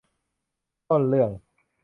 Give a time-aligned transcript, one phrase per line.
[0.89, 1.31] ต้นเรื่อง